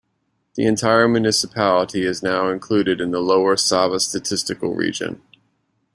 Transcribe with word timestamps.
The 0.55 0.65
entire 0.65 1.07
municipality 1.07 2.07
is 2.07 2.23
now 2.23 2.49
included 2.49 2.99
in 2.99 3.11
the 3.11 3.19
Lower 3.19 3.55
Sava 3.55 3.99
Statistical 3.99 4.73
Region. 4.73 5.21